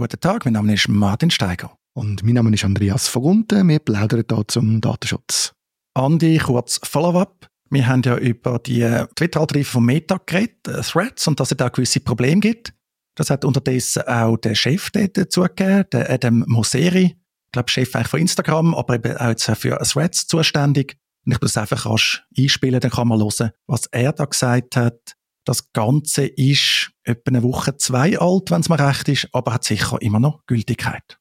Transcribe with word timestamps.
Guten 0.00 0.18
Tag, 0.18 0.46
mein 0.46 0.54
Name 0.54 0.72
ist 0.72 0.88
Martin 0.88 1.30
Steiger. 1.30 1.76
Und 1.92 2.22
mein 2.22 2.32
Name 2.32 2.54
ist 2.54 2.64
Andreas 2.64 3.06
Vogunten. 3.06 3.68
Wir 3.68 3.80
plaudern 3.80 4.24
hier 4.26 4.48
zum 4.48 4.80
Datenschutz. 4.80 5.52
Andi, 5.92 6.38
kurz 6.38 6.80
Follow-up. 6.82 7.46
Wir 7.68 7.86
haben 7.86 8.00
ja 8.06 8.16
über 8.16 8.58
die 8.60 8.80
Twitter-Alternative 9.14 9.70
von 9.70 9.84
Meta 9.84 10.18
geredet, 10.24 10.68
äh, 10.68 10.80
Threads, 10.80 11.28
und 11.28 11.38
dass 11.38 11.50
es 11.50 11.58
da 11.58 11.68
gewisse 11.68 12.00
Probleme 12.00 12.40
gibt. 12.40 12.72
Das 13.14 13.28
hat 13.28 13.44
unterdessen 13.44 14.04
auch 14.04 14.38
der 14.38 14.54
Chef 14.54 14.88
dort 14.90 15.30
zugegeben, 15.30 15.84
der 15.92 16.08
Adam 16.10 16.44
Mosseri. 16.48 17.04
Ich 17.04 17.52
glaube, 17.52 17.68
Chef 17.68 17.94
eigentlich 17.94 18.08
von 18.08 18.20
Instagram, 18.20 18.74
aber 18.74 18.94
eben 18.94 19.18
auch 19.18 19.28
jetzt 19.28 19.50
für 19.50 19.76
Threads 19.80 20.26
zuständig. 20.26 20.96
Und 21.26 21.32
ich 21.32 21.38
das 21.40 21.58
einfach 21.58 21.84
rasch 21.84 22.24
einspielen, 22.38 22.80
dann 22.80 22.90
kann 22.90 23.08
man 23.08 23.20
hören, 23.20 23.50
was 23.66 23.84
er 23.88 24.14
da 24.14 24.24
gesagt 24.24 24.76
hat. 24.76 25.14
Das 25.50 25.72
Ganze 25.72 26.26
ist 26.26 26.92
etwa 27.02 27.30
eine 27.30 27.42
Woche, 27.42 27.76
zwei 27.76 28.16
alt, 28.16 28.52
wenn 28.52 28.60
es 28.60 28.68
mir 28.68 28.78
recht 28.78 29.08
ist, 29.08 29.26
aber 29.32 29.54
hat 29.54 29.64
sicher 29.64 30.00
immer 30.00 30.20
noch 30.20 30.46
Gültigkeit. 30.46 31.18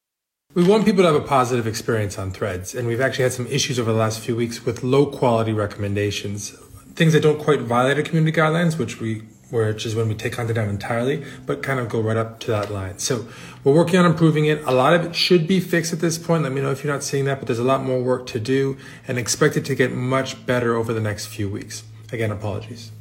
We 0.54 0.68
want 0.68 0.86
people 0.86 1.02
to 1.02 1.10
have 1.10 1.18
a 1.18 1.28
positive 1.28 1.68
experience 1.68 2.20
on 2.20 2.32
threads, 2.32 2.76
and 2.76 2.88
we've 2.88 3.02
actually 3.04 3.24
had 3.24 3.34
some 3.34 3.50
issues 3.50 3.80
over 3.80 3.92
the 3.92 3.98
last 3.98 4.20
few 4.20 4.38
weeks 4.38 4.64
with 4.68 4.84
low 4.84 5.08
quality 5.08 5.52
recommendations. 5.52 6.54
Things 6.94 7.14
that 7.14 7.24
don't 7.24 7.40
quite 7.40 7.62
violate 7.62 7.98
our 7.98 8.04
community 8.04 8.32
guidelines, 8.32 8.78
which 8.78 9.02
we 9.02 9.24
which 9.50 9.84
is 9.88 9.96
when 9.96 10.08
we 10.08 10.14
take 10.14 10.34
content 10.34 10.58
down 10.58 10.70
entirely, 10.70 11.24
but 11.48 11.64
kind 11.64 11.80
of 11.80 11.90
go 11.90 12.00
right 12.00 12.16
up 12.16 12.40
to 12.42 12.52
that 12.52 12.70
line. 12.70 13.00
So 13.00 13.26
we're 13.64 13.74
working 13.74 13.98
on 13.98 14.06
improving 14.06 14.46
it. 14.46 14.62
A 14.64 14.72
lot 14.72 14.94
of 14.94 15.06
it 15.06 15.16
should 15.16 15.48
be 15.48 15.60
fixed 15.60 15.92
at 15.92 16.02
this 16.02 16.20
point. 16.20 16.44
Let 16.44 16.52
me 16.52 16.62
know 16.62 16.70
if 16.70 16.84
you're 16.84 16.94
not 16.94 17.02
seeing 17.02 17.26
that, 17.26 17.40
but 17.40 17.48
there's 17.48 17.58
a 17.58 17.64
lot 17.64 17.84
more 17.84 18.00
work 18.00 18.28
to 18.28 18.40
do 18.40 18.78
and 19.08 19.18
expect 19.18 19.58
it 19.58 19.66
to 19.66 19.74
get 19.74 19.92
much 19.92 20.46
better 20.46 20.76
over 20.76 20.94
the 20.94 21.02
next 21.02 21.26
few 21.26 21.50
weeks. 21.50 21.82
Again, 22.12 22.30
apologies. 22.30 22.92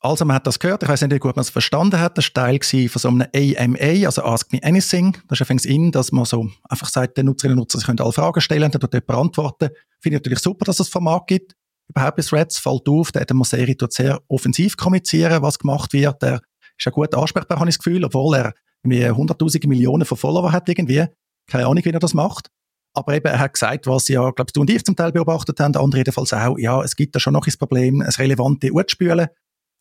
Also 0.00 0.24
man 0.24 0.36
hat 0.36 0.46
das 0.46 0.60
gehört, 0.60 0.84
ich 0.84 0.88
weiß 0.88 1.02
nicht, 1.02 1.12
wie 1.12 1.18
gut 1.18 1.34
man 1.34 1.42
es 1.42 1.50
verstanden 1.50 1.98
hat, 1.98 2.16
das 2.16 2.26
war 2.26 2.44
Teil 2.44 2.60
von 2.88 3.00
so 3.00 3.08
einem 3.08 3.26
AMA, 3.34 4.06
also 4.06 4.22
Ask 4.22 4.52
Me 4.52 4.60
Anything. 4.62 5.16
Das 5.26 5.40
ist 5.40 5.44
übrigens 5.44 5.64
in, 5.64 5.90
dass 5.90 6.12
man 6.12 6.24
so 6.24 6.48
einfach 6.68 6.88
sagt, 6.88 7.16
der 7.16 7.24
Nutzerinnen 7.24 7.58
und 7.58 7.62
Nutzer, 7.62 7.80
sie 7.80 7.86
können 7.86 7.98
alle 7.98 8.12
Fragen 8.12 8.40
stellen, 8.40 8.70
dann 8.70 8.80
tut 8.80 8.94
jemand 8.94 9.10
antworten. 9.10 9.70
Finde 10.00 10.16
ich 10.16 10.20
natürlich 10.20 10.38
super, 10.38 10.64
dass 10.64 10.76
es 10.76 10.86
das 10.86 10.88
Format 10.88 11.26
gibt. 11.26 11.56
Überhaupt 11.88 12.16
bei 12.16 12.22
Threads 12.22 12.58
fällt 12.58 12.88
auf, 12.88 13.10
der 13.10 13.22
Adam 13.22 13.38
Mosseri 13.38 13.74
tut 13.74 13.92
sehr 13.92 14.20
offensiv 14.28 14.76
kommunizieren, 14.76 15.42
was 15.42 15.58
gemacht 15.58 15.92
wird. 15.92 16.22
Er 16.22 16.42
ist 16.76 16.86
ein 16.86 16.92
guter 16.92 17.18
Ansprechpartner, 17.18 17.58
habe 17.58 17.68
ich 17.68 17.76
das 17.76 17.84
Gefühl, 17.84 18.04
obwohl 18.04 18.36
er 18.36 18.54
irgendwie 18.84 19.10
hunderttausende 19.10 19.66
Millionen 19.66 20.04
von 20.04 20.16
Follower 20.16 20.52
hat 20.52 20.68
irgendwie. 20.68 21.06
Keine 21.48 21.66
Ahnung, 21.66 21.84
wie 21.84 21.90
er 21.90 21.98
das 21.98 22.14
macht. 22.14 22.50
Aber 22.94 23.14
eben, 23.14 23.26
er 23.26 23.40
hat 23.40 23.54
gesagt, 23.54 23.86
was 23.88 24.06
ja, 24.06 24.30
glaubst 24.30 24.56
du 24.56 24.60
und 24.60 24.70
ich 24.70 24.84
zum 24.84 24.94
Teil 24.94 25.10
beobachtet 25.10 25.58
haben, 25.58 25.74
andere 25.74 26.00
jedenfalls 26.00 26.32
auch, 26.32 26.56
ja, 26.56 26.82
es 26.82 26.94
gibt 26.94 27.16
da 27.16 27.20
schon 27.20 27.32
noch 27.32 27.44
das 27.44 27.56
Problem, 27.56 28.00
ein 28.00 28.08
relevante 28.08 28.70
Uhr 28.70 28.86
zu 28.86 28.92
spülen 28.92 29.28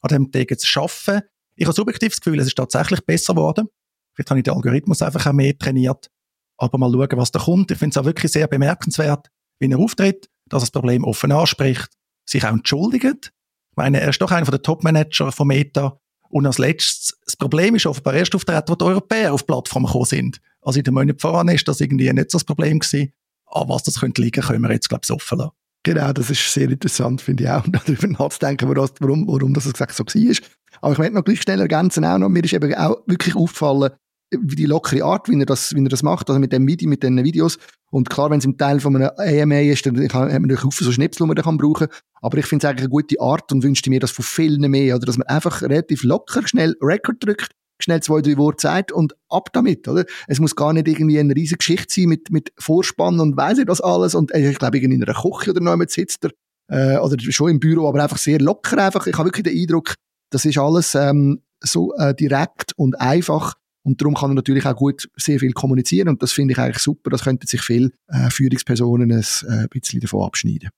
an 0.02 0.10
dem 0.10 0.32
Ding 0.32 0.48
zu 0.58 0.80
arbeiten. 0.80 1.28
Ich 1.56 1.66
habe 1.66 1.76
subjektiv 1.76 2.12
das 2.12 2.22
Gefühl, 2.22 2.40
es 2.40 2.48
ist 2.48 2.56
tatsächlich 2.56 3.06
besser 3.06 3.34
geworden. 3.34 3.68
Vielleicht 4.14 4.30
habe 4.30 4.40
ich 4.40 4.44
den 4.44 4.54
Algorithmus 4.54 5.02
einfach 5.02 5.26
auch 5.26 5.34
mehr 5.34 5.58
trainiert. 5.58 6.10
Aber 6.58 6.78
mal 6.78 6.92
schauen, 6.92 7.18
was 7.18 7.32
da 7.32 7.40
kommt. 7.40 7.72
Ich 7.72 7.78
finde 7.78 7.94
es 7.94 7.98
auch 7.98 8.06
wirklich 8.06 8.32
sehr 8.32 8.48
bemerkenswert, 8.48 9.30
wie 9.60 9.70
er 9.72 9.78
auftritt, 9.78 10.30
dass 10.48 10.64
er 10.64 10.66
das 10.66 10.72
Problem 10.72 11.04
offen 11.04 11.32
anspricht, 11.32 11.90
sich 12.26 12.44
auch 12.44 12.52
entschuldigt. 12.52 13.32
Ich 13.72 13.78
meine, 13.78 14.02
er 14.02 14.10
ist 14.10 14.22
doch 14.22 14.32
einer 14.32 14.50
der 14.50 14.62
Top-Manager 14.62 15.32
von 15.32 15.48
Meta. 15.48 16.00
Und 16.30 16.46
als 16.46 16.58
letztes, 16.58 17.18
das 17.26 17.38
Problem 17.38 17.76
ist 17.76 17.86
offenbar 17.86 18.16
erst 18.16 18.36
auftreten, 18.36 18.70
wo 18.70 18.76
die 18.76 18.86
Europäer 18.86 19.34
auf 19.34 19.44
die 19.44 19.48
Plattform 19.48 19.86
gekommen 19.86 20.06
sind. 20.06 20.42
Also 20.62 20.80
in 20.80 20.84
den 20.84 20.94
Monaten 20.94 21.20
voran 21.20 21.48
ist 21.48 21.68
das 21.68 21.80
irgendwie 21.80 22.12
nicht 22.12 22.32
so 22.32 22.38
das 22.38 22.46
Problem 22.46 22.80
gewesen. 22.80 23.14
Aber 23.46 23.76
was 23.76 23.84
das 23.84 24.00
könnte 24.00 24.22
liegen, 24.22 24.42
können 24.42 24.62
wir 24.62 24.72
jetzt, 24.72 24.90
glaube 24.90 25.04
ich, 25.06 25.12
offen 25.12 25.38
lassen. 25.38 25.52
Genau, 25.88 26.12
das 26.12 26.30
ist 26.30 26.54
sehr 26.54 26.70
interessant, 26.70 27.22
finde 27.22 27.46
ich 27.46 27.50
auch, 27.50 27.64
darüber 27.72 28.08
nachzudenken, 28.08 28.68
warum, 28.68 29.26
warum 29.26 29.54
das 29.54 29.72
gesagt 29.72 29.94
so 29.94 30.04
war. 30.04 30.38
Aber 30.82 30.92
ich 30.92 31.00
möchte 31.00 31.14
noch 31.14 31.24
gleich 31.24 31.42
schnell 31.42 31.62
ergänzen, 31.62 32.04
auch 32.04 32.18
noch, 32.18 32.28
mir 32.28 32.44
ist 32.44 32.52
eben 32.52 32.76
auch 32.76 32.98
wirklich 33.06 33.38
aufgefallen, 33.38 33.92
wie 34.32 34.56
die 34.58 34.66
lockere 34.66 35.06
Art, 35.06 35.30
wie 35.30 35.40
er 35.40 35.46
das, 35.46 35.74
wie 35.74 35.82
er 35.82 35.88
das 35.88 36.04
macht, 36.04 36.30
also 36.30 36.42
mit 36.42 36.52
dem 36.52 36.68
Video, 36.68 36.90
mit 36.90 37.04
den 37.04 37.24
Videos. 37.24 37.58
Und 37.90 38.10
klar, 38.10 38.30
wenn 38.30 38.40
es 38.40 38.44
im 38.44 38.58
Teil 38.58 38.82
von 38.82 38.98
einem 38.98 39.12
AMA 39.16 39.62
ist, 39.62 39.86
dann 39.86 39.98
hat 39.98 40.14
man 40.14 40.42
natürlich 40.42 40.66
auf 40.66 40.76
so 40.76 40.92
Schnipsel, 40.92 41.26
die 41.26 41.34
man 41.34 41.42
kann 41.42 41.56
brauchen. 41.56 41.88
Aber 42.22 42.38
ich 42.38 42.48
finde 42.48 42.66
es 42.68 42.70
eigentlich 42.70 42.84
eine 42.84 42.90
gute 42.90 43.22
Art 43.22 43.50
und 43.54 43.64
wünschte 43.64 43.90
mir 43.90 44.02
das 44.02 44.12
von 44.12 44.26
vielen 44.26 44.70
mehr, 44.70 44.98
oder? 44.98 45.06
Dass 45.06 45.18
man 45.18 45.28
einfach 45.28 45.62
relativ 45.62 46.04
locker 46.04 46.46
schnell 46.46 46.76
Record 46.82 47.24
drückt 47.24 47.52
schnell 47.80 48.02
zwei, 48.02 48.22
drei 48.22 48.38
Worte 48.38 48.62
sagt 48.62 48.92
und 48.92 49.16
ab 49.30 49.50
damit, 49.54 49.88
oder? 49.88 50.06
Es 50.28 50.40
muss 50.40 50.56
gar 50.56 50.74
nicht 50.74 50.88
irgendwie 50.88 51.20
eine 51.20 51.36
riesige 51.36 51.58
Geschichte 51.58 51.94
sein 51.94 52.10
mit, 52.10 52.32
mit 52.32 52.52
Vorspann 52.58 53.20
und 53.20 53.38
weiss 53.38 53.58
ich 53.58 53.66
das 53.66 53.82
alles 53.82 54.16
und 54.16 54.34
äh, 54.34 54.50
ich 54.50 54.60
glaube, 54.60 54.78
in 54.80 55.04
einer 55.04 55.14
Küche 55.14 55.52
oder 55.52 55.62
noch 55.62 55.78
sitzt 55.88 56.26
er, 56.26 56.32
äh, 56.70 56.98
oder 56.98 57.18
schon 57.20 57.52
im 57.52 57.60
Büro, 57.60 57.88
aber 57.88 58.04
einfach 58.04 58.18
sehr 58.18 58.40
locker 58.40 58.78
einfach. 58.84 59.08
Ich 59.08 59.18
habe 59.18 59.30
wirklich 59.30 59.46
den 59.46 59.58
Eindruck, 59.58 59.96
das 60.32 60.46
ist 60.46 60.58
alles 60.58 60.96
ähm, 60.96 61.42
so 61.62 61.94
äh, 61.96 62.14
direkt 62.14 62.74
und 62.78 63.00
einfach 63.00 63.56
und 63.88 64.02
darum 64.02 64.16
kann 64.16 64.32
er 64.32 64.36
natürlich 64.36 64.66
auch 64.66 64.76
gut 64.76 65.10
sehr 65.16 65.40
viel 65.40 65.54
kommunizieren 65.54 66.10
und 66.10 66.22
das 66.22 66.34
finde 66.34 66.52
ich 66.52 66.58
eigentlich 66.58 66.84
super. 66.84 67.10
Das 67.10 67.24
könnten 67.24 67.48
sich 67.48 67.62
viele 67.62 67.92
äh, 68.08 68.30
Führungspersonen 68.30 69.12
ein 69.14 69.20
äh, 69.20 69.68
bisschen 69.70 70.02
davon 70.02 70.26
abschneiden. 70.26 70.70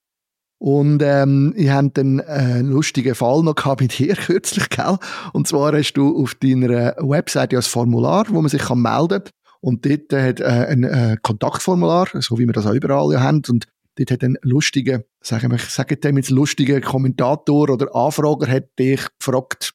Und 0.60 1.02
ähm, 1.02 1.54
ich 1.56 1.70
dann 1.70 2.20
einen 2.20 2.70
lustigen 2.70 3.16
Fall 3.16 3.44
noch 3.44 3.56
gehabt 3.56 3.82
mit 3.82 3.98
dir 3.98 4.16
kürzlich, 4.16 4.70
gell? 4.70 4.98
Und 5.32 5.48
zwar 5.48 5.74
hast 5.74 5.94
du 5.94 6.22
auf 6.22 6.36
deiner 6.36 6.96
Website 7.00 7.54
ja 7.54 7.60
ein 7.60 7.64
Formular, 7.64 8.26
wo 8.30 8.42
man 8.42 8.50
sich 8.50 8.62
kann 8.62 8.82
melden 8.82 9.24
kann. 9.24 9.34
Und 9.62 9.86
dort 9.86 10.14
hat 10.14 10.40
äh, 10.42 10.68
ein 10.70 10.84
äh, 10.84 11.18
Kontaktformular, 11.22 12.10
so 12.20 12.38
wie 12.38 12.46
wir 12.46 12.54
das 12.54 12.66
auch 12.66 12.74
überall 12.74 13.12
ja 13.14 13.22
haben. 13.22 13.42
Und 13.48 13.68
dort 13.96 14.12
hat 14.12 14.24
ein 14.24 14.38
lustiger, 14.42 15.02
sagen 15.22 15.52
wir, 15.52 15.60
sagen 15.60 16.00
dem 16.02 16.18
jetzt 16.18 16.30
lustiger 16.30 16.82
Kommentator 16.82 17.70
oder 17.70 17.96
Anfrager 17.96 18.48
hat 18.48 18.78
dich 18.78 19.02
gefragt, 19.18 19.74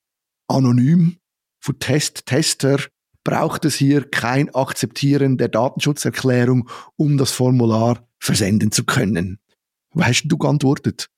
anonym, 0.48 1.16
von 1.60 1.78
Test, 1.78 2.26
Tester, 2.26 2.78
braucht 3.24 3.64
es 3.64 3.74
hier 3.76 4.04
kein 4.10 4.54
Akzeptieren 4.54 5.38
der 5.38 5.48
Datenschutzerklärung, 5.48 6.68
um 6.96 7.16
das 7.16 7.32
Formular 7.32 8.06
versenden 8.18 8.70
zu 8.70 8.84
können. 8.84 9.38
Hast 10.00 10.24
du 10.24 10.36
geantwortet? 10.36 11.08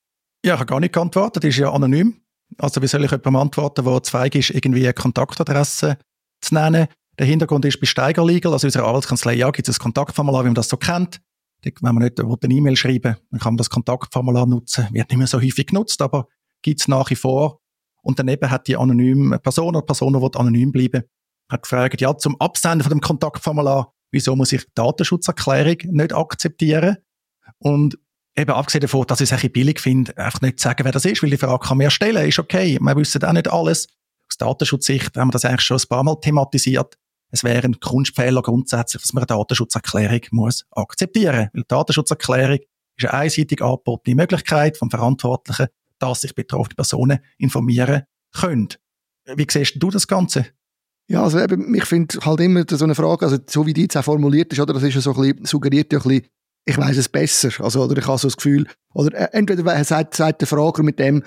Ja, 0.45 0.55
ich 0.55 0.61
habe 0.61 0.67
gar 0.67 0.81
nicht 0.81 0.93
geantwortet, 0.93 1.45
das 1.45 1.51
ist 1.51 1.59
ja 1.59 1.73
anonym. 1.73 2.21
Also 2.59 2.81
wie 2.83 2.87
soll 2.87 3.05
ich 3.05 3.11
jemandem 3.11 3.37
antworten, 3.37 3.85
der 3.85 4.03
zu 4.03 4.11
feig 4.11 4.35
ist, 4.35 4.51
irgendwie 4.51 4.85
eine 4.85 4.95
Kontaktadresse 4.95 5.99
zu 6.41 6.55
nennen? 6.55 6.89
Der 7.19 7.27
Hintergrund 7.27 7.65
ist 7.65 7.81
bei 7.81 7.87
Steiger 7.87 8.25
Legal, 8.25 8.53
also 8.53 8.67
unserer 8.67 8.87
Arbeitskanzlei, 8.87 9.35
ja, 9.35 9.51
gibt 9.51 9.69
es 9.69 9.79
ein 9.79 9.83
Kontaktformular, 9.83 10.45
wie 10.45 10.49
man 10.49 10.55
das 10.55 10.69
so 10.69 10.77
kennt. 10.77 11.21
Wenn 11.63 11.95
man 11.95 12.05
nicht 12.05 12.21
eine 12.21 12.55
E-Mail 12.55 12.77
schreiben 12.77 13.17
dann 13.31 13.41
kann 13.41 13.55
man 13.55 13.57
das 13.57 13.71
Kontaktformular 13.71 14.47
nutzen. 14.47 14.87
Wird 14.93 15.11
nicht 15.11 15.19
mehr 15.19 15.27
so 15.27 15.41
häufig 15.41 15.67
genutzt, 15.67 16.01
aber 16.03 16.29
gibt 16.63 16.81
es 16.81 16.89
nach 16.89 17.11
wie 17.11 17.17
vor. 17.17 17.61
Und 18.03 18.19
daneben 18.19 18.51
hat 18.51 18.69
die 18.69 18.77
anonyme 18.77 19.39
Person 19.39 19.75
oder 19.75 19.83
Person, 19.85 20.13
die 20.13 20.39
anonym 20.39 20.71
bleiben 20.71 21.03
hat 21.51 21.63
gefragt, 21.63 22.01
ja, 22.01 22.17
zum 22.17 22.41
Absenden 22.41 22.83
von 22.83 22.91
dem 22.91 23.01
Kontaktformular, 23.01 23.93
wieso 24.11 24.35
muss 24.37 24.53
ich 24.53 24.65
die 24.65 24.73
Datenschutzerklärung 24.75 25.77
nicht 25.93 26.13
akzeptieren? 26.13 26.97
Und 27.59 27.99
eben 28.37 28.51
abgesehen 28.51 28.83
davon, 28.83 29.07
dass 29.07 29.21
ich 29.21 29.31
es 29.31 29.45
ein 29.45 29.53
billig 29.53 29.81
finde, 29.81 30.17
einfach 30.17 30.41
nicht 30.41 30.61
sagen, 30.61 30.85
wer 30.85 30.93
das 30.93 31.05
ist, 31.05 31.23
weil 31.23 31.31
die 31.31 31.37
Frage 31.37 31.67
kann 31.67 31.79
man 31.79 31.85
ja 31.85 31.91
stellen, 31.91 32.29
ist 32.29 32.39
okay. 32.39 32.79
Wir 32.81 32.97
wissen 32.97 33.25
auch 33.25 33.33
nicht 33.33 33.51
alles. 33.51 33.89
Aus 34.29 34.37
Datenschutzsicht 34.39 35.17
haben 35.17 35.29
wir 35.29 35.33
das 35.33 35.45
eigentlich 35.45 35.63
schon 35.63 35.79
ein 35.79 35.89
paar 35.89 36.03
Mal 36.03 36.17
thematisiert. 36.21 36.97
Es 37.31 37.45
wäre 37.45 37.65
ein 37.65 37.81
Kunstfehler 37.81 38.43
grundsätzlich, 38.43 39.03
dass 39.03 39.13
man 39.13 39.23
eine 39.23 39.27
Datenschutzerklärung 39.27 40.21
muss 40.31 40.65
akzeptieren. 40.71 41.49
Die 41.55 41.63
Datenschutzerklärung 41.67 42.59
ist 42.97 43.09
eine 43.09 43.15
einseitig 43.15 43.63
angebotene 43.63 44.17
Möglichkeit 44.17 44.77
vom 44.77 44.91
Verantwortlichen, 44.91 45.69
dass 45.99 46.21
sich 46.21 46.35
betroffene 46.35 46.77
Personen 46.77 47.19
informieren 47.39 48.03
können. 48.33 48.69
Wie 49.35 49.47
siehst 49.51 49.75
du 49.77 49.91
das 49.91 50.07
Ganze? 50.07 50.47
Ja, 51.09 51.23
also 51.23 51.39
eben, 51.39 51.75
ich 51.75 51.85
finde 51.85 52.19
halt 52.25 52.41
immer 52.41 52.65
so 52.69 52.85
eine 52.85 52.95
Frage, 52.95 53.27
also 53.27 53.39
so 53.49 53.65
wie 53.65 53.73
die 53.73 53.83
jetzt 53.83 53.97
auch 53.97 54.05
formuliert 54.05 54.53
ist, 54.53 54.61
oder, 54.61 54.75
das 54.75 54.83
ist 54.83 54.95
ja 54.95 55.01
so 55.01 55.15
ein 55.15 55.21
bisschen, 55.21 55.45
suggeriert 55.45 55.93
ja 55.93 56.01
ein 56.01 56.03
bisschen, 56.03 56.27
ich 56.67 56.77
weiß 56.77 56.97
es 56.97 57.09
besser. 57.09 57.51
Also, 57.65 57.83
oder 57.83 57.97
ich 57.97 58.07
habe 58.07 58.19
so 58.19 58.27
das 58.27 58.37
Gefühl, 58.37 58.67
oder 58.93 59.17
äh, 59.17 59.29
entweder 59.33 59.85
sagt, 59.85 60.15
sagt 60.15 60.41
der 60.43 60.49
Frager 60.49 60.83
mit 60.83 60.99
dem, 60.99 61.23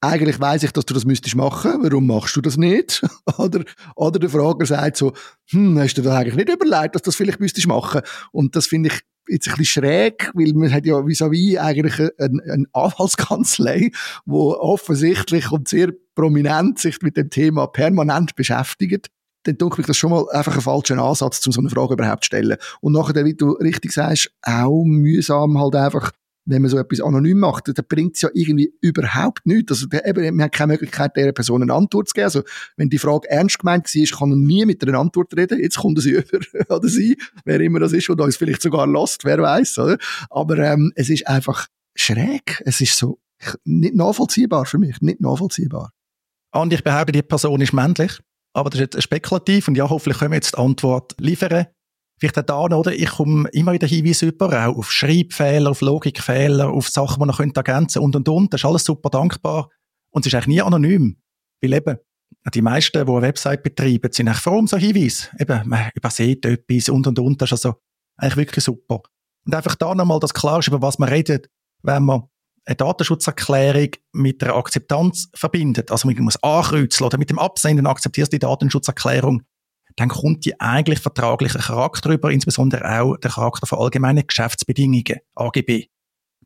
eigentlich 0.00 0.38
weiß 0.38 0.62
ich, 0.62 0.72
dass 0.72 0.86
du 0.86 0.94
das 0.94 1.04
müsstest 1.04 1.34
machen, 1.34 1.82
warum 1.82 2.06
machst 2.06 2.36
du 2.36 2.40
das 2.40 2.56
nicht? 2.56 3.04
oder, 3.38 3.64
oder 3.96 4.18
der 4.18 4.30
Frager 4.30 4.64
sagt 4.64 4.96
so, 4.96 5.12
hm, 5.50 5.78
hast 5.78 5.94
du 5.94 6.02
das 6.02 6.14
eigentlich 6.14 6.36
nicht 6.36 6.48
überlegt, 6.48 6.94
dass 6.94 7.02
du 7.02 7.08
das 7.08 7.16
vielleicht 7.16 7.40
müsstest 7.40 7.66
machen? 7.66 8.02
Und 8.30 8.54
das 8.54 8.66
finde 8.66 8.90
ich 8.90 9.00
jetzt 9.28 9.48
ein 9.48 9.56
bisschen 9.56 9.82
schräg, 9.82 10.30
weil 10.34 10.52
man 10.52 10.72
hat 10.72 10.86
ja 10.86 10.94
vis-à-vis 10.94 11.56
-vis 11.56 11.58
eigentlich 11.58 11.98
eine, 11.98 12.42
eine 12.52 12.66
Anwaltskanzlei, 12.72 13.90
wo 14.24 14.54
offensichtlich 14.54 15.50
und 15.50 15.66
sehr 15.66 15.92
prominent 16.14 16.78
sich 16.78 17.02
mit 17.02 17.16
dem 17.16 17.30
Thema 17.30 17.66
permanent 17.66 18.36
beschäftigt 18.36 19.08
dann 19.46 19.58
denke 19.58 19.80
ich 19.80 19.86
das 19.86 19.96
schon 19.96 20.10
mal 20.10 20.28
einfach 20.30 20.56
ein 20.56 20.60
falscher 20.60 20.98
Ansatz, 20.98 21.46
um 21.46 21.52
so 21.52 21.60
eine 21.60 21.70
Frage 21.70 21.94
überhaupt 21.94 22.24
zu 22.24 22.28
stellen. 22.28 22.56
Und 22.80 22.92
nachher, 22.92 23.24
wie 23.24 23.34
du 23.34 23.52
richtig 23.52 23.92
sagst, 23.92 24.30
auch 24.42 24.84
mühsam 24.84 25.58
halt 25.58 25.76
einfach, 25.76 26.10
wenn 26.46 26.62
man 26.62 26.70
so 26.70 26.78
etwas 26.78 27.00
anonym 27.00 27.40
macht, 27.40 27.68
dann 27.68 27.84
bringt 27.88 28.16
es 28.16 28.22
ja 28.22 28.28
irgendwie 28.32 28.72
überhaupt 28.80 29.46
nichts. 29.46 29.72
Also, 29.72 29.86
eben, 30.04 30.36
man 30.36 30.44
hat 30.44 30.52
keine 30.52 30.74
Möglichkeit, 30.74 31.16
dieser 31.16 31.32
Person 31.32 31.62
eine 31.62 31.74
Antwort 31.74 32.08
zu 32.08 32.14
geben. 32.14 32.24
Also, 32.24 32.42
wenn 32.76 32.88
die 32.88 32.98
Frage 32.98 33.28
ernst 33.28 33.58
gemeint 33.58 33.86
war, 33.86 34.18
kann 34.18 34.30
man 34.30 34.40
nie 34.40 34.64
mit 34.64 34.86
einer 34.86 34.98
Antwort 34.98 35.36
reden. 35.36 35.60
Jetzt 35.60 35.78
kommt 35.78 36.00
sie 36.00 36.10
über, 36.12 36.38
oder 36.68 36.88
sie, 36.88 37.16
wer 37.44 37.60
immer 37.60 37.80
das 37.80 37.92
ist, 37.92 38.08
und 38.08 38.20
uns 38.20 38.36
vielleicht 38.36 38.62
sogar 38.62 38.86
lost, 38.86 39.24
wer 39.24 39.38
weiß? 39.38 39.80
Aber, 40.30 40.58
ähm, 40.58 40.92
es 40.94 41.10
ist 41.10 41.26
einfach 41.26 41.66
schräg. 41.96 42.62
Es 42.64 42.80
ist 42.80 42.96
so, 42.96 43.18
nicht 43.64 43.94
nachvollziehbar 43.94 44.66
für 44.66 44.78
mich, 44.78 45.00
nicht 45.00 45.20
nachvollziehbar. 45.20 45.92
Und 46.52 46.72
ich 46.72 46.82
behaupte, 46.82 47.12
die 47.12 47.22
Person 47.22 47.60
ist 47.60 47.72
männlich. 47.72 48.20
Aber 48.56 48.70
das 48.70 48.80
ist 48.80 48.94
jetzt 48.94 49.02
spekulativ 49.02 49.68
und 49.68 49.76
ja, 49.76 49.88
hoffentlich 49.88 50.18
können 50.18 50.30
wir 50.30 50.36
jetzt 50.36 50.54
die 50.54 50.58
Antwort 50.58 51.14
liefern. 51.20 51.66
Vielleicht 52.18 52.38
auch 52.38 52.68
da, 52.68 52.76
oder? 52.76 52.92
Ich 52.94 53.10
komme 53.10 53.46
immer 53.50 53.74
wieder 53.74 53.86
Hinweise 53.86 54.28
über, 54.28 54.46
auch 54.66 54.78
auf 54.78 54.90
Schreibfehler, 54.90 55.70
auf 55.70 55.82
Logikfehler, 55.82 56.70
auf 56.70 56.88
Sachen, 56.88 57.20
die 57.20 57.26
noch 57.26 57.38
ergänzen 57.38 57.98
und, 58.00 58.16
und, 58.16 58.26
und. 58.26 58.54
Das 58.54 58.62
ist 58.62 58.64
alles 58.64 58.84
super 58.84 59.10
dankbar. 59.10 59.68
Und 60.10 60.24
es 60.24 60.32
ist 60.32 60.34
eigentlich 60.34 60.46
nie 60.56 60.62
anonym. 60.62 61.18
Weil 61.60 61.74
eben, 61.74 61.98
die 62.54 62.62
meisten, 62.62 63.04
die 63.04 63.12
eine 63.12 63.20
Website 63.20 63.62
betreiben, 63.62 64.10
sind 64.10 64.28
eigentlich 64.28 64.40
froh 64.40 64.58
um 64.58 64.66
so 64.66 64.78
Hinweise. 64.78 65.28
Eben, 65.38 65.68
man 65.68 65.90
übersieht 65.94 66.46
etwas 66.46 66.88
und, 66.88 67.06
und, 67.06 67.18
und. 67.18 67.42
Das 67.42 67.48
ist 67.52 67.64
also 67.64 67.76
eigentlich 68.16 68.36
wirklich 68.36 68.64
super. 68.64 69.02
Und 69.44 69.54
einfach 69.54 69.74
da 69.74 69.94
nochmal, 69.94 70.18
dass 70.18 70.32
klar 70.32 70.60
ist, 70.60 70.68
über 70.68 70.80
was 70.80 70.98
man 70.98 71.10
redet, 71.10 71.50
wenn 71.82 72.04
man 72.04 72.22
eine 72.66 72.76
Datenschutzerklärung 72.76 73.90
mit 74.12 74.42
einer 74.42 74.56
Akzeptanz 74.56 75.28
verbindet, 75.34 75.90
also 75.90 76.08
man 76.08 76.18
muss 76.18 76.42
ankreuzeln 76.42 77.06
oder 77.06 77.18
mit 77.18 77.30
dem 77.30 77.38
Absenden 77.38 77.86
akzeptierst 77.86 78.32
die 78.32 78.38
Datenschutzerklärung, 78.40 79.42
dann 79.94 80.08
kommt 80.08 80.44
die 80.44 80.60
eigentlich 80.60 80.98
vertragliche 80.98 81.58
Charakter 81.58 82.10
über, 82.10 82.30
insbesondere 82.30 83.00
auch 83.00 83.16
der 83.16 83.30
Charakter 83.30 83.66
von 83.66 83.78
allgemeinen 83.78 84.26
Geschäftsbedingungen, 84.26 85.20
AGB. 85.34 85.86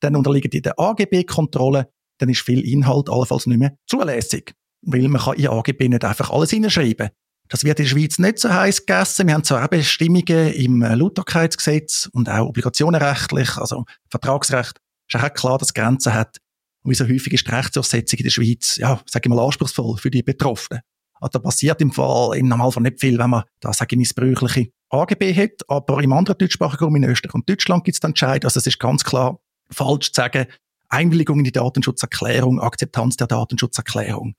Dann 0.00 0.14
unterliegen 0.14 0.50
die 0.50 0.62
der 0.62 0.78
AGB-Kontrolle, 0.78 1.90
dann 2.18 2.28
ist 2.28 2.42
viel 2.42 2.60
Inhalt 2.60 3.10
allenfalls 3.10 3.46
nicht 3.46 3.58
mehr 3.58 3.76
zulässig. 3.86 4.54
Weil 4.82 5.08
man 5.08 5.20
kann 5.20 5.34
in 5.34 5.48
AGB 5.48 5.88
nicht 5.88 6.04
einfach 6.04 6.30
alles 6.30 6.50
hineinschreiben. 6.50 7.10
Das 7.48 7.64
wird 7.64 7.80
in 7.80 7.86
der 7.86 7.90
Schweiz 7.90 8.18
nicht 8.18 8.38
so 8.38 8.48
heiß 8.48 8.86
gegessen. 8.86 9.26
Wir 9.26 9.34
haben 9.34 9.42
zwar 9.42 9.64
auch 9.64 9.68
Bestimmungen 9.68 10.52
im 10.52 10.82
Lauterkeitsgesetz 10.82 12.08
und 12.12 12.28
auch 12.28 12.46
obligationenrechtlich, 12.46 13.56
also 13.56 13.84
Vertragsrecht. 14.08 14.80
Ist 15.12 15.24
auch 15.24 15.34
klar, 15.34 15.58
dass 15.58 15.68
es 15.68 15.74
Grenzen 15.74 16.14
hat. 16.14 16.38
Und 16.82 16.90
wie 16.90 16.94
so 16.94 17.04
häufig 17.04 17.32
ist 17.32 17.46
die 17.46 17.50
Rechtsdurchsetzung 17.50 18.18
in 18.18 18.24
der 18.24 18.30
Schweiz, 18.30 18.76
ja, 18.76 19.00
sage 19.06 19.28
ich 19.28 19.34
mal, 19.34 19.44
anspruchsvoll 19.44 19.98
für 19.98 20.10
die 20.10 20.22
Betroffenen. 20.22 20.80
Also 21.20 21.32
da 21.32 21.38
passiert 21.40 21.80
im 21.82 21.92
Fall 21.92 22.38
im 22.38 22.48
Normalfall 22.48 22.82
nicht 22.82 23.00
viel, 23.00 23.18
wenn 23.18 23.30
man 23.30 23.44
da, 23.60 23.72
sage 23.72 23.94
ich, 23.94 23.98
missbräuchliche 23.98 24.70
AGB 24.88 25.34
hat. 25.34 25.68
Aber 25.68 26.02
im 26.02 26.12
anderen 26.12 26.38
deutschsprachigen 26.38 26.84
Raum, 26.84 26.96
in 26.96 27.04
Österreich 27.04 27.34
und 27.34 27.48
Deutschland 27.48 27.84
gibt 27.84 27.96
es 27.96 28.00
dann 28.00 28.12
Entscheid. 28.12 28.44
Also 28.44 28.58
es 28.58 28.66
ist 28.66 28.78
ganz 28.78 29.04
klar 29.04 29.38
falsch 29.70 30.12
zu 30.12 30.20
sagen, 30.20 30.46
Einwilligung 30.88 31.38
in 31.38 31.44
die 31.44 31.52
Datenschutzerklärung, 31.52 32.60
Akzeptanz 32.60 33.16
der 33.16 33.26
Datenschutzerklärung. 33.26 34.34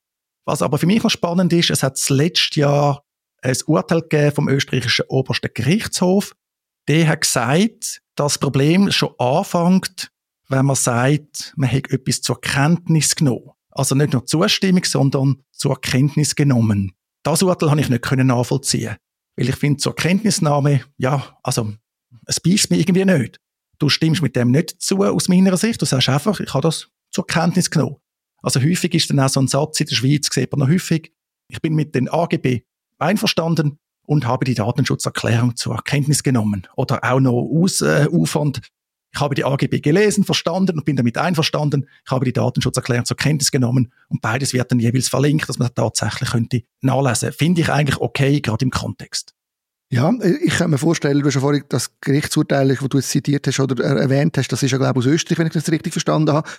Was 0.45 0.61
aber 0.61 0.77
für 0.77 0.87
mich 0.87 1.03
noch 1.03 1.11
spannend 1.11 1.53
ist, 1.53 1.69
es 1.69 1.83
hat 1.83 1.97
letztes 2.09 2.55
Jahr 2.55 3.03
ein 3.41 3.55
Urteil 3.67 4.31
vom 4.31 4.49
österreichischen 4.49 5.05
obersten 5.07 5.51
Gerichtshof. 5.53 6.33
Der 6.87 7.07
hat 7.07 7.21
gesagt, 7.21 8.01
das 8.15 8.37
Problem 8.37 8.91
schon 8.91 9.13
anfängt, 9.17 10.11
wenn 10.51 10.65
man 10.65 10.75
sagt, 10.75 11.53
man 11.55 11.71
hat 11.71 11.89
etwas 11.91 12.21
zur 12.21 12.39
Kenntnis 12.39 13.15
genommen. 13.15 13.51
Also 13.71 13.95
nicht 13.95 14.13
nur 14.13 14.25
Zustimmung, 14.25 14.83
sondern 14.83 15.41
zur 15.51 15.79
Kenntnis 15.79 16.35
genommen. 16.35 16.91
Das 17.23 17.41
Urteil 17.41 17.71
habe 17.71 17.81
ich 17.81 17.89
nicht 17.89 18.11
nachvollziehen. 18.11 18.97
Weil 19.37 19.49
ich 19.49 19.55
finde, 19.55 19.77
zur 19.77 19.95
Kenntnisnahme, 19.95 20.81
ja, 20.97 21.37
also, 21.43 21.73
es 22.25 22.39
beißt 22.39 22.69
mir 22.69 22.77
irgendwie 22.77 23.05
nicht. 23.05 23.39
Du 23.79 23.89
stimmst 23.89 24.21
mit 24.21 24.35
dem 24.35 24.51
nicht 24.51 24.81
zu, 24.81 24.97
aus 24.97 25.29
meiner 25.29 25.55
Sicht. 25.57 25.81
Du 25.81 25.85
sagst 25.85 26.09
einfach, 26.09 26.39
ich 26.39 26.53
habe 26.53 26.63
das 26.63 26.89
zur 27.11 27.25
Kenntnis 27.25 27.71
genommen. 27.71 27.97
Also 28.41 28.61
häufig 28.61 28.93
ist 28.93 29.09
dann 29.09 29.19
auch 29.19 29.29
so 29.29 29.39
ein 29.39 29.47
Satz 29.47 29.79
in 29.79 29.87
der 29.87 29.95
Schweiz, 29.95 30.27
sieht 30.31 30.51
man 30.51 30.59
noch 30.59 30.73
häufig, 30.73 31.13
ich 31.47 31.61
bin 31.61 31.75
mit 31.75 31.95
den 31.95 32.09
AGB 32.09 32.61
einverstanden 32.97 33.77
und 34.05 34.25
habe 34.25 34.45
die 34.45 34.55
Datenschutzerklärung 34.55 35.55
zur 35.55 35.83
Kenntnis 35.83 36.23
genommen. 36.23 36.67
Oder 36.75 37.03
auch 37.03 37.19
noch 37.19 37.33
Ausaufwand, 37.33 38.57
äh, 38.57 38.61
ich 39.13 39.19
habe 39.19 39.35
die 39.35 39.43
AGB 39.43 39.81
gelesen, 39.81 40.23
verstanden 40.23 40.77
und 40.77 40.85
bin 40.85 40.95
damit 40.95 41.17
einverstanden. 41.17 41.87
Ich 42.05 42.11
habe 42.11 42.25
die 42.25 42.33
Datenschutzerklärung 42.33 43.05
zur 43.05 43.17
Kenntnis 43.17 43.51
genommen 43.51 43.91
und 44.09 44.21
beides 44.21 44.53
wird 44.53 44.71
dann 44.71 44.79
jeweils 44.79 45.09
verlinkt, 45.09 45.49
dass 45.49 45.59
man 45.59 45.67
das 45.67 45.75
tatsächlich 45.75 46.29
könnte 46.29 46.63
nachlesen. 46.81 47.31
Finde 47.33 47.61
ich 47.61 47.69
eigentlich 47.69 47.99
okay, 47.99 48.39
gerade 48.41 48.63
im 48.63 48.71
Kontext. 48.71 49.33
Ja, 49.91 50.09
ich 50.21 50.53
kann 50.53 50.71
mir 50.71 50.77
vorstellen, 50.77 51.19
du 51.19 51.25
hast 51.25 51.35
ja 51.35 51.41
vorhin 51.41 51.65
das 51.67 51.91
Gerichtsurteil, 51.99 52.69
das 52.69 52.79
du 52.79 52.97
jetzt 52.97 53.09
zitiert 53.09 53.45
hast 53.45 53.59
oder 53.59 53.83
erwähnt 53.83 54.37
hast, 54.37 54.47
das 54.47 54.63
ist 54.63 54.71
ja, 54.71 54.77
glaube 54.77 55.01
ich, 55.01 55.05
aus 55.05 55.11
Österreich, 55.11 55.37
wenn 55.39 55.47
ich 55.47 55.53
das 55.53 55.69
richtig 55.69 55.91
verstanden 55.91 56.31
habe. 56.31 56.49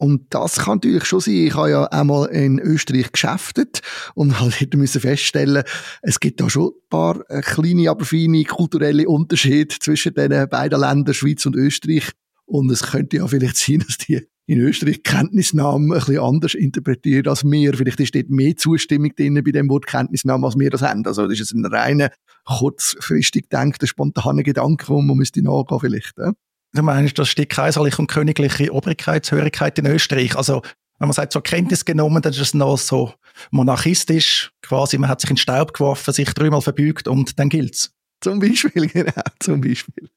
Und 0.00 0.28
das 0.30 0.60
kann 0.60 0.76
natürlich 0.76 1.04
schon 1.04 1.20
sein. 1.20 1.34
Ich 1.34 1.54
habe 1.54 1.70
ja 1.70 1.84
einmal 1.84 2.26
in 2.30 2.58
Österreich 2.58 3.12
geschäftet 3.12 3.82
und 4.14 4.40
halt 4.40 4.74
müssen 4.74 5.02
feststellen, 5.02 5.62
es 6.00 6.20
gibt 6.20 6.40
da 6.40 6.48
schon 6.48 6.68
ein 6.68 6.88
paar 6.88 7.20
äh, 7.28 7.42
kleine, 7.42 7.90
aber 7.90 8.06
feine 8.06 8.44
kulturelle 8.44 9.06
Unterschiede 9.06 9.76
zwischen 9.78 10.14
den 10.14 10.48
beiden 10.48 10.80
Ländern, 10.80 11.12
Schweiz 11.12 11.44
und 11.44 11.54
Österreich. 11.54 12.12
Und 12.46 12.70
es 12.70 12.82
könnte 12.82 13.18
ja 13.18 13.26
vielleicht 13.26 13.56
sein, 13.58 13.84
dass 13.86 13.98
die 13.98 14.26
in 14.46 14.60
Österreich 14.60 15.02
Kenntnisnahmen 15.02 15.92
ein 15.92 15.98
bisschen 15.98 16.18
anders 16.18 16.54
interpretieren 16.54 17.28
als 17.28 17.44
wir. 17.44 17.74
Vielleicht 17.74 18.00
ist 18.00 18.14
dort 18.14 18.30
mehr 18.30 18.56
Zustimmung 18.56 19.14
drin 19.14 19.34
bei 19.44 19.50
dem 19.50 19.68
Wort 19.68 19.86
Kenntnisnahme, 19.86 20.46
als 20.46 20.58
wir 20.58 20.70
das 20.70 20.80
haben. 20.80 21.04
Also 21.04 21.28
das 21.28 21.38
ist 21.38 21.52
ein 21.52 21.66
reiner, 21.66 22.10
kurzfristig 22.46 23.50
denkter, 23.50 23.86
spontaner 23.86 24.44
Gedanke, 24.44 24.88
wo 24.88 25.02
man 25.02 25.18
müsste 25.18 25.42
nachgehen 25.42 25.78
vielleicht. 25.78 26.14
Ja? 26.16 26.32
Du 26.72 26.82
meinst, 26.82 27.18
das 27.18 27.28
steht 27.28 27.50
kaiserliche 27.50 27.98
und 27.98 28.06
königliche 28.06 28.72
Obrigkeitshörigkeit 28.72 29.78
in 29.78 29.86
Österreich. 29.86 30.36
Also, 30.36 30.62
wenn 30.98 31.08
man 31.08 31.12
sagt, 31.12 31.32
zur 31.32 31.42
Kenntnis 31.42 31.84
genommen, 31.84 32.22
dann 32.22 32.32
ist 32.32 32.40
es 32.40 32.54
noch 32.54 32.78
so 32.78 33.14
monarchistisch. 33.50 34.52
Quasi, 34.62 34.98
man 34.98 35.08
hat 35.08 35.20
sich 35.20 35.30
in 35.30 35.34
den 35.34 35.40
Staub 35.40 35.72
geworfen, 35.72 36.12
sich 36.12 36.32
dreimal 36.32 36.60
verbeugt 36.60 37.08
und 37.08 37.38
dann 37.38 37.48
gilt's. 37.48 37.92
Zum 38.20 38.38
Beispiel, 38.38 38.86
genau, 38.92 39.22
zum 39.40 39.60
Beispiel. 39.60 40.10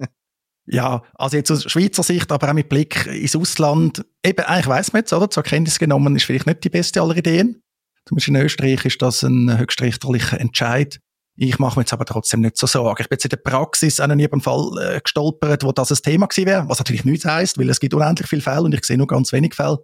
ja, 0.66 1.02
also 1.14 1.36
jetzt 1.36 1.50
aus 1.50 1.70
Schweizer 1.70 2.02
Sicht, 2.02 2.32
aber 2.32 2.48
auch 2.48 2.54
mit 2.54 2.68
Blick 2.68 3.06
ins 3.06 3.36
Ausland. 3.36 4.04
Eben, 4.24 4.44
eigentlich 4.44 4.66
weiss 4.66 4.92
man 4.92 5.00
jetzt, 5.00 5.12
oder? 5.12 5.30
Zur 5.30 5.42
Kenntnis 5.42 5.78
genommen 5.78 6.16
ist 6.16 6.24
vielleicht 6.24 6.46
nicht 6.46 6.64
die 6.64 6.70
beste 6.70 7.02
aller 7.02 7.16
Ideen. 7.16 7.62
Zum 8.06 8.16
Beispiel 8.16 8.34
in 8.34 8.42
Österreich 8.42 8.84
ist 8.84 9.02
das 9.02 9.22
ein 9.22 9.58
höchstrichterlicher 9.58 10.40
Entscheid. 10.40 11.00
Ich 11.42 11.58
mache 11.58 11.78
mir 11.78 11.84
jetzt 11.84 11.94
aber 11.94 12.04
trotzdem 12.04 12.42
nicht 12.42 12.58
so 12.58 12.66
Sorgen. 12.66 13.00
Ich 13.00 13.08
bin 13.08 13.14
jetzt 13.16 13.24
in 13.24 13.30
der 13.30 13.38
Praxis 13.38 13.98
nie 13.98 14.28
beim 14.28 14.42
Fall 14.42 14.72
äh, 14.78 15.00
gestolpert, 15.00 15.64
wo 15.64 15.72
das 15.72 15.90
ein 15.90 15.96
Thema 15.96 16.26
gewesen 16.26 16.44
wäre, 16.46 16.68
was 16.68 16.80
natürlich 16.80 17.06
nichts 17.06 17.24
heisst, 17.24 17.56
weil 17.56 17.70
es 17.70 17.80
gibt 17.80 17.94
unendlich 17.94 18.28
viele 18.28 18.42
Fälle 18.42 18.60
und 18.60 18.74
ich 18.74 18.84
sehe 18.84 18.98
nur 18.98 19.06
ganz 19.06 19.32
wenig 19.32 19.54
Fälle. 19.54 19.78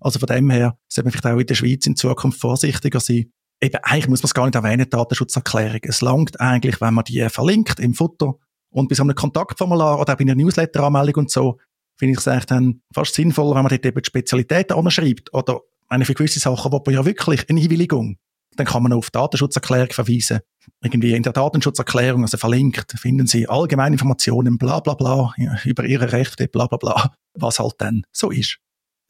Also 0.00 0.18
von 0.18 0.26
dem 0.26 0.48
her 0.48 0.78
sollte 0.88 1.04
man 1.04 1.12
vielleicht 1.12 1.26
auch 1.26 1.38
in 1.38 1.46
der 1.46 1.54
Schweiz 1.54 1.86
in 1.86 1.96
Zukunft 1.96 2.40
vorsichtiger 2.40 2.98
sein. 2.98 3.30
Eben, 3.60 3.76
eigentlich 3.82 4.08
muss 4.08 4.22
man 4.22 4.28
es 4.28 4.34
gar 4.34 4.46
nicht 4.46 4.54
erwähnen, 4.54 4.88
Datenschutzerklärung. 4.88 5.80
Es 5.82 6.00
langt 6.00 6.40
eigentlich, 6.40 6.80
wenn 6.80 6.94
man 6.94 7.04
die 7.04 7.28
verlinkt 7.28 7.78
im 7.78 7.92
Foto 7.92 8.40
und 8.70 8.88
bei 8.88 8.94
so 8.94 9.02
einem 9.02 9.14
Kontaktformular 9.14 10.00
oder 10.00 10.14
auch 10.14 10.16
bei 10.16 10.22
einer 10.22 10.34
Newsletter-Anmeldung 10.34 11.24
und 11.24 11.30
so, 11.30 11.58
finde 11.98 12.12
ich 12.12 12.20
es 12.20 12.26
eigentlich 12.26 12.46
dann 12.46 12.80
fast 12.94 13.12
sinnvoller, 13.12 13.54
wenn 13.54 13.64
man 13.64 13.70
dort 13.70 13.84
eben 13.84 14.00
die 14.00 14.06
Spezialitäten 14.06 14.78
anschreibt. 14.78 15.34
Oder, 15.34 15.60
meine, 15.90 16.06
für 16.06 16.14
gewisse 16.14 16.40
Sachen 16.40 16.72
wo 16.72 16.82
man 16.86 16.94
ja 16.94 17.04
wirklich 17.04 17.50
eine 17.50 17.60
Einwilligung 17.60 18.16
dann 18.56 18.66
kann 18.66 18.82
man 18.82 18.92
auf 18.92 19.10
Datenschutzerklärung 19.10 19.90
verweisen. 19.90 20.40
Irgendwie 20.82 21.14
in 21.14 21.22
der 21.22 21.32
Datenschutzerklärung, 21.32 22.22
also 22.22 22.36
verlinkt, 22.36 22.92
finden 22.98 23.26
Sie 23.26 23.48
allgemeine 23.48 23.94
Informationen, 23.94 24.58
bla 24.58 24.80
bla 24.80 24.94
bla, 24.94 25.34
über 25.64 25.84
Ihre 25.84 26.12
Rechte, 26.12 26.48
bla 26.48 26.66
bla 26.66 26.78
bla, 26.78 27.14
was 27.34 27.58
halt 27.58 27.74
dann 27.78 28.04
so 28.12 28.30
ist. 28.30 28.58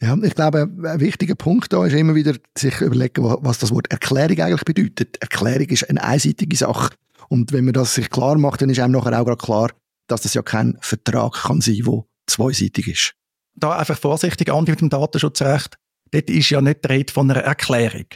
Ja, 0.00 0.16
ich 0.20 0.34
glaube, 0.34 0.62
ein 0.62 1.00
wichtiger 1.00 1.36
Punkt 1.36 1.72
da 1.72 1.86
ist 1.86 1.92
immer 1.92 2.16
wieder, 2.16 2.34
sich 2.58 2.80
überlegen, 2.80 3.22
was 3.22 3.60
das 3.60 3.70
Wort 3.70 3.92
Erklärung 3.92 4.40
eigentlich 4.40 4.64
bedeutet. 4.64 5.16
Erklärung 5.20 5.68
ist 5.68 5.88
eine 5.88 6.02
einseitige 6.02 6.56
Sache. 6.56 6.90
Und 7.28 7.52
wenn 7.52 7.64
man 7.64 7.74
das 7.74 7.94
sich 7.94 8.10
klar 8.10 8.36
macht, 8.36 8.62
dann 8.62 8.70
ist 8.70 8.80
einem 8.80 8.92
nachher 8.92 9.20
auch 9.20 9.24
gerade 9.24 9.36
klar, 9.36 9.70
dass 10.08 10.22
das 10.22 10.34
ja 10.34 10.42
kein 10.42 10.76
Vertrag 10.80 11.34
kann 11.44 11.60
sein, 11.60 11.82
der 11.86 12.04
zweiseitig 12.26 12.88
ist. 12.88 13.14
Da 13.54 13.78
einfach 13.78 13.96
vorsichtig 13.96 14.52
an 14.52 14.64
mit 14.64 14.80
dem 14.80 14.90
Datenschutzrecht. 14.90 15.76
Dort 16.10 16.30
ist 16.30 16.50
ja 16.50 16.60
nicht 16.60 16.84
die 16.84 16.88
Rede 16.88 17.12
von 17.12 17.30
einer 17.30 17.40
Erklärung 17.40 18.06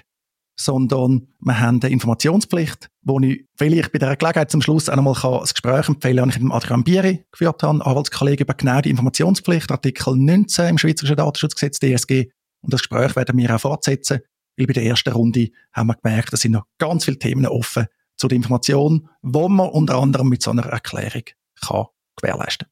sondern 0.56 1.28
wir 1.40 1.60
haben 1.60 1.80
eine 1.82 1.92
Informationspflicht, 1.92 2.88
wo 3.02 3.20
ich 3.20 3.44
vielleicht 3.56 3.92
bei 3.92 3.98
dieser 3.98 4.16
Gelegenheit 4.16 4.50
zum 4.50 4.62
Schluss 4.62 4.88
auch 4.88 4.96
nochmal 4.96 5.40
das 5.40 5.54
Gespräch 5.54 5.88
empfehlen 5.88 6.16
kann, 6.16 6.28
das 6.28 6.36
ich 6.36 6.42
mit 6.42 6.52
Adrian 6.52 6.84
Bieri 6.84 7.25
geführt 7.30 7.62
habe, 7.62 7.84
Anwaltskollege 7.84 8.44
über 8.44 8.54
genau 8.54 8.80
die 8.80 8.90
Informationspflicht, 8.90 9.70
Artikel 9.70 10.16
19 10.16 10.68
im 10.68 10.78
Schweizerischen 10.78 11.16
Datenschutzgesetz, 11.16 11.78
DSG. 11.78 12.30
Und 12.62 12.72
das 12.72 12.80
Gespräch 12.80 13.14
werden 13.16 13.36
wir 13.38 13.54
auch 13.54 13.60
fortsetzen, 13.60 14.20
weil 14.56 14.66
bei 14.66 14.72
der 14.72 14.84
ersten 14.84 15.12
Runde 15.12 15.50
haben 15.72 15.88
wir 15.88 15.96
gemerkt, 16.02 16.32
es 16.32 16.40
sind 16.40 16.52
noch 16.52 16.64
ganz 16.78 17.04
viele 17.04 17.18
Themen 17.18 17.46
offen 17.46 17.86
zu 18.16 18.28
der 18.28 18.36
Information, 18.36 19.08
wo 19.20 19.48
man 19.48 19.68
unter 19.68 19.96
anderem 19.98 20.28
mit 20.28 20.42
so 20.42 20.50
einer 20.50 20.66
Erklärung 20.66 21.25
kann 21.60 21.86
gewährleisten 22.16 22.66